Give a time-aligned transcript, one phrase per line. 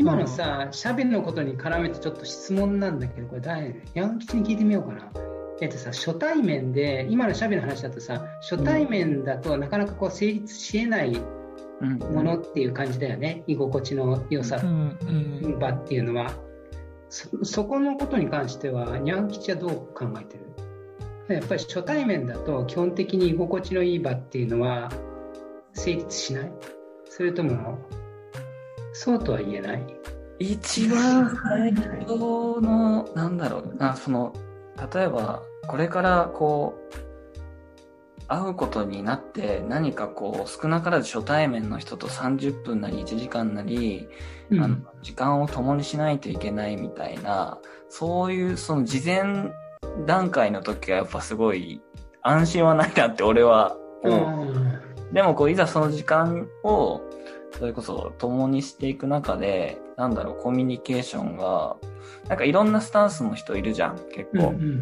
[0.00, 5.10] 今のさ、シャビのことに絡めてちょっと質問なんだけど、これ誰、ヤン吉に聞いてみようかな。
[5.60, 11.20] えっとさ、初対面で、今のシャビの話だとさ、初対面だとなかなかこう成立しえない
[12.14, 14.58] ものっていう感じだよね、居心地の良さ、
[15.58, 16.32] 場っていうのは。
[17.10, 20.38] そそこのことに関しては、ニャン吉はどう考えて
[21.28, 21.34] る？
[21.34, 24.90] やっぱり初対面だと基本的に居心地のいい場っていうのは
[25.74, 26.52] 成立しない？
[27.04, 27.78] それとも
[28.92, 29.86] そうとは言えない。
[30.38, 34.32] 一番最初の、なんだろうな、その、
[34.94, 36.74] 例えば、これからこ
[37.06, 37.10] う、
[38.30, 44.06] 会うことになって何かこう少なからず初対面の人と30分なり1時間なり、
[44.50, 49.50] うん、あの時間を共にしないといけないみたいなそういうその事前
[50.06, 51.82] 段階の時はやっぱすごい
[52.22, 54.46] 安心はないなって俺は思う。
[54.46, 57.00] うん、でもこういざその時間を
[57.52, 61.76] それこそ共にしていく中で、なんだろう、コミュニケーションが、
[62.28, 64.48] なんかいろんなスタンスの人いるじゃん、結構。
[64.48, 64.80] うんうん、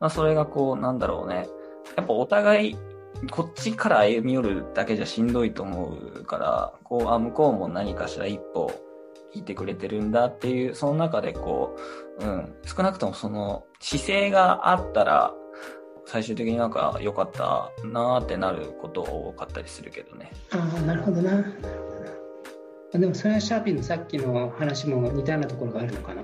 [0.00, 1.48] まあ、それがこう、なんだろうね。
[1.96, 2.78] やっぱお互い、
[3.30, 8.70] こっちから歩み寄るだけじゃしんどいと思うから、こう、あ、向こうも何かしら一歩
[9.32, 11.76] 引いてくれてるんだっていう、その中でこ
[12.20, 15.34] う、うん、少なくともその姿勢があったら、
[16.06, 20.30] 最終的になんか良かったなーってなること多かったりするけどね。
[20.50, 21.32] ああ、なるほどな。
[21.32, 21.68] なるほど
[22.94, 22.98] な。
[23.00, 26.22] でもそれはシャーピーのさっきの話も似たようなところがあるのかな。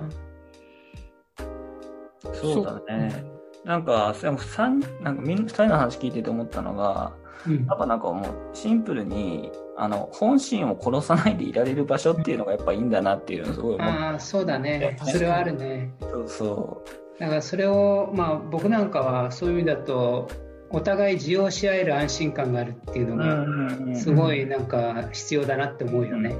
[2.34, 3.25] そうだね。
[3.64, 7.12] なんか、でも三なんかみんな二人の話聞いてて思ったのが、
[7.47, 13.89] うん、やっぱなんかもうシンプルに、あの、本心を殺さないでいられる場所っていうのがやっぱいいんだなっていうのすごい思う。
[13.89, 14.97] ああ、そうだね。
[15.05, 15.92] それはあるね。
[16.00, 17.09] そうそう。
[17.20, 20.28] だからそれを、まあ、僕なんかはそういう意味だと
[20.70, 26.34] お互い受容し合える安心感があるっていうのがすごいなんか必要だなって思うよね。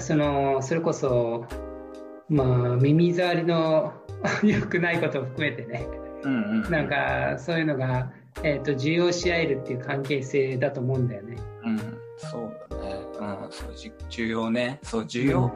[0.00, 1.46] そのそれこそ、
[2.30, 3.92] まあ、耳障りの
[4.42, 5.86] 良くないことを含めてね、
[6.70, 8.10] なんかそういうのが、
[8.42, 11.36] えーと、受容し合えるっていう関係性だと思うんだよね。
[11.64, 11.78] うん、
[12.16, 12.96] そうだね。
[13.18, 13.72] うん、そう
[14.08, 14.78] 重要ね。
[14.82, 15.52] そう重要、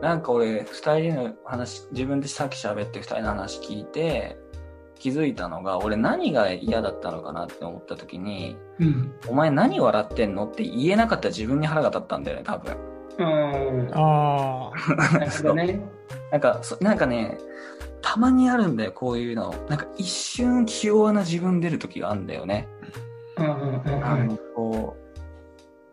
[0.00, 4.36] なんか俺、二人の話、自分でさっき喋って二人の話聞いて、
[4.94, 12.76] 気づいたのが、俺何が嫌だったのかなって思った時に、うん、お前何笑ってんのって言えなかった自分に腹が立ったんだよね、多分。
[13.18, 13.90] うん。
[13.94, 14.94] ああ。
[15.18, 15.80] なるほどね。
[16.30, 17.36] なんか、なんかね、
[18.00, 19.54] たまにあるんだよ、こういうの。
[19.68, 22.68] なんか一瞬気弱な自分出る時があるんだよね。
[23.38, 24.04] うんうんうん。
[24.04, 24.96] あの、こ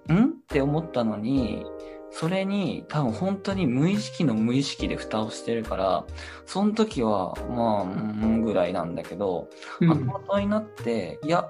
[0.08, 0.26] う、ん？
[0.26, 1.66] って思ったのに、
[2.12, 6.06] それに多分本当に無意識の無意識で蓋をしてるから、
[6.46, 9.50] その時はまあ、うんぐらいなんだけど、
[9.80, 11.48] うん、後々になって、いや、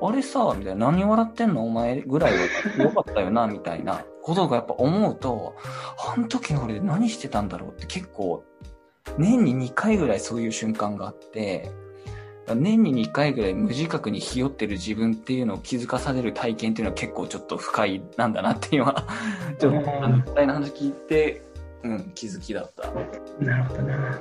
[0.00, 1.64] あれさ、みたいな、何笑ってんの？
[1.64, 2.38] お前ぐらいは
[2.78, 5.54] 良かったよな、 みたいなことがやっぱ思うと、
[6.14, 8.44] あの時の俺何してたんだろうって結構、
[9.18, 11.70] 年に2回ぐらいそういう瞬間があって、
[12.54, 19.06] 年に2回ぐらい無自覚にひよってる自分っていうのを気づかされる体験っていうのは結構ちょっと深いなんだなっていうのは、
[19.58, 21.42] ちょっと、あの、二人の話聞いて、
[21.82, 22.90] うん、気づきだった。
[23.40, 24.18] なるほどな。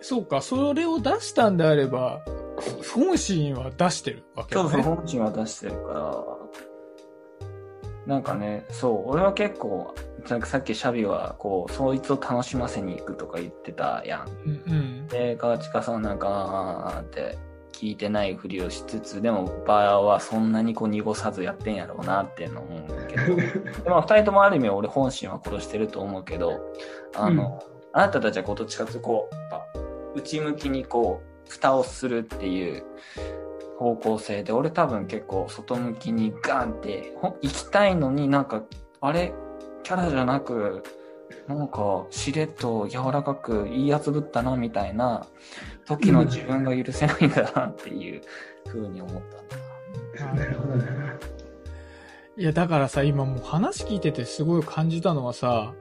[0.00, 2.24] そうか、それを出したんであれば、
[2.94, 4.70] 本心は出してるわけだね。
[4.70, 6.24] そうそう、本心は出してるから、
[8.06, 9.94] なんかね、そう、俺は結構、
[10.28, 14.28] なんかさっきシャビは、こう、そいつを楽しませに行くとか言ってたやん。
[14.44, 14.74] うんう
[15.04, 16.28] ん、で、川近さんなんか、
[16.96, 17.38] あーって、
[17.72, 23.36] 聞いてないふりをしつつ、でもバーはそんなにこう濁さずやってんやろうなっていうの思うんだけど、
[23.82, 26.60] でも二人ともある意味俺本心は殺してると思うけど、
[27.16, 29.30] あの、うん、あなたたちはこうどっちかというとこ
[30.14, 32.84] う、内向きにこう、蓋をするっていう
[33.78, 38.62] 方向性で、俺多分結構外向きにガンって行きたいのになんか、
[39.00, 39.34] あれ、
[39.82, 40.82] キャラじゃなく、
[41.48, 45.26] なんか、しれっと柔らかくいいやつぶったな、みたいな
[45.86, 48.22] 時の自分が許せないんだな、っていう
[48.68, 49.22] ふうに思っ
[50.16, 50.34] たんだ。
[50.34, 50.84] なるほどね。
[52.36, 55.74] いや、だからさ、今もう話聞いててすごい感じたのはさ、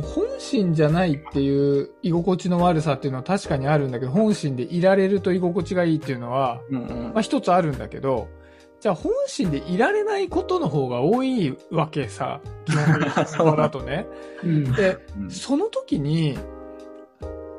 [0.00, 8.28] 本心じゃないっていう居心地の悪さっていうのは確かにあるんだけど、本心でいられると居心地がいいっていうのは、うんうん、まあ一つあるんだけど、
[8.82, 12.40] じゃあ本心でいられないことの方が多いわけさ。
[12.64, 14.08] 基本的にそうだとね。
[14.42, 16.36] うん、で、うん、その時に、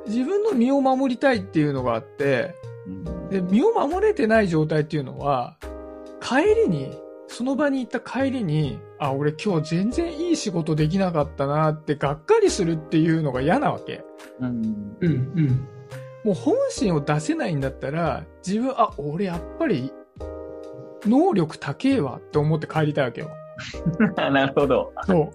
[0.06, 2.56] 自分の身を守りたいっていうのがあって、
[3.30, 5.56] で、身を守れてない状態っていうのは、
[6.20, 6.92] 帰りに、
[7.28, 14.04] その場に行った帰りに、あ、俺今日全然いい仕事できなかったなってがっかりするっていうのが嫌なわけ。
[14.42, 14.98] うん。
[15.00, 15.32] うん。
[15.38, 15.68] うん。
[16.26, 19.94] もう本心を出せないんだったら、自分、あ、俺やっぱり
[21.06, 23.32] 能力高えわって思って帰りたいわけよ。
[24.16, 24.94] なるほど。
[25.06, 25.32] そう。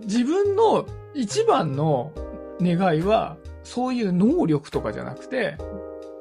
[0.00, 2.12] 自分の一番の
[2.60, 5.56] 願いは、そういう能力とかじゃなくて、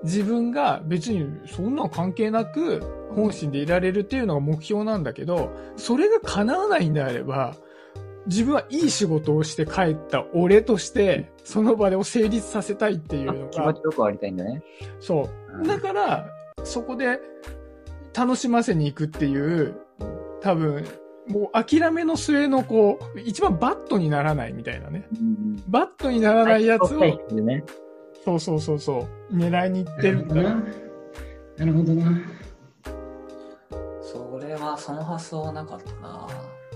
[0.04, 2.82] 自分が別にそんなの関係なく
[3.14, 7.56] 本心でいられるっていうのが目標なんだけど、それが叶わないんであれば、
[8.26, 14.62] 自分はいい仕事をして帰った俺として、その場でを成立させたいっていうのが気持ち、よくありたいんだね。
[15.00, 15.30] そ
[15.64, 15.68] う。
[15.68, 16.28] だから、
[16.64, 17.20] そこで
[18.14, 19.76] 楽しませに行くっていう、
[20.42, 20.86] 多分、
[21.28, 25.08] もう諦めの末のこう、一番バットにならないみたいなね。
[25.14, 27.64] うんバットにならないやつを、でね。
[28.26, 30.44] そうそうそうそう、狙いに行ってるから。
[30.44, 32.06] なるほどな。
[32.06, 32.40] なるほどな。
[34.02, 36.28] それは、その発想はなかったな。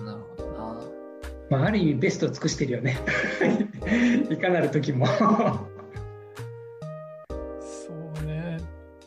[0.03, 1.02] なるほどな。
[1.53, 2.97] まあ、ある意味ベストを尽くしてるよね。
[4.29, 5.05] いかなる時も。
[5.05, 5.13] そ
[8.23, 8.57] うね。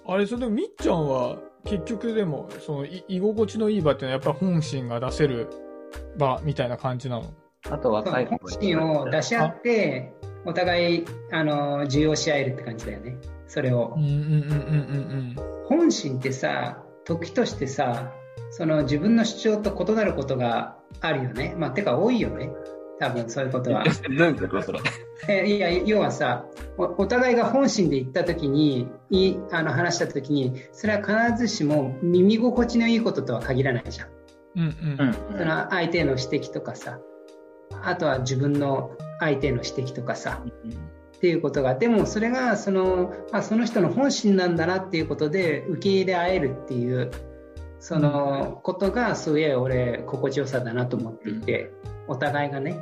[0.07, 5.49] あれ、それでもみっちゃんは、結局でも、その、い居心地のいい場っていうのはやっぱ本心が出せる
[6.17, 7.25] 場みたいな感じなの？
[7.69, 10.13] あと若い本心を出し合って、
[10.45, 13.17] お互い、あの、受容し合えるって感じだよね。
[13.49, 14.05] それをうん。
[14.05, 14.17] うんうん
[15.39, 18.13] うん本心ってさ、時としてさ、
[18.51, 21.55] その自分の主張と異なることがあるよね。
[21.59, 22.51] まあ、てか多いよね。
[22.99, 23.85] 多分そういうことは。
[23.85, 23.91] ど
[24.25, 24.81] ういうことそれ？
[25.29, 26.47] えいや、要はさ、
[26.79, 34.09] おお互いが本心で言ったときに、いいあの話したときに、それは必ずしも耳心地のいいこととは限らないじゃん。
[34.57, 34.63] うん。
[34.63, 35.39] うんうん。
[35.39, 36.99] その相手への指摘とかさ、
[37.83, 40.43] あとは自分の相手への指摘とかさ、
[41.17, 47.11] っていうことが、でもそれがその、まあ、その人の本心なんだなっていうことで受け入れ合えるっていう、
[47.79, 51.71] そのことが、すげえ俺、心地よさだなと思っていて、
[52.09, 52.77] お互いがね、